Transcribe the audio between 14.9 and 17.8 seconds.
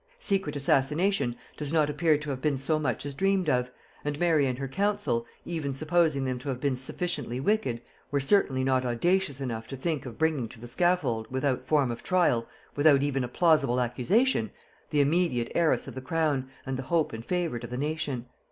immediate heiress of the crown, and the hope and favorite of the